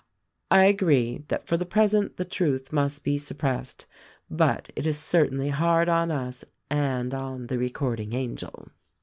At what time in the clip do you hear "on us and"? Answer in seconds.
5.89-7.13